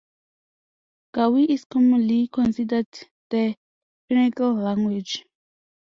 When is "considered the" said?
2.27-3.55